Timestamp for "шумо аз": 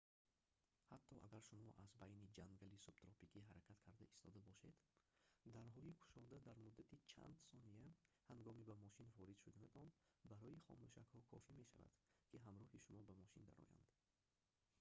1.49-1.89